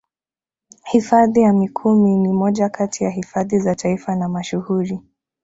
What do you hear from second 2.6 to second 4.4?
kati ya hifadhi za Taifa na